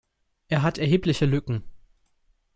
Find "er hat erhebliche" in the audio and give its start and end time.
0.47-1.27